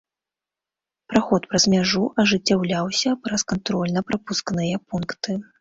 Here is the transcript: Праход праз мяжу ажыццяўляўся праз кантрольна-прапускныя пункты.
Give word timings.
Праход 1.13 1.41
праз 1.51 1.67
мяжу 1.75 2.01
ажыццяўляўся 2.25 3.15
праз 3.29 3.41
кантрольна-прапускныя 3.55 4.83
пункты. 4.91 5.41